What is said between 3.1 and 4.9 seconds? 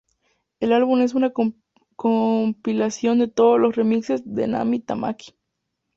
de todos los remixes de Nami